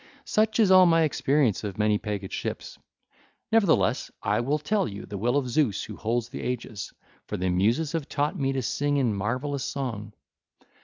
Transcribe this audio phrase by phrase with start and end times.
[0.25, 2.79] Such is all my experience of many pegged ships;
[3.51, 6.91] nevertheless I will tell you the will of Zeus who holds the aegis;
[7.27, 10.13] for the Muses have taught me to sing in marvellous song.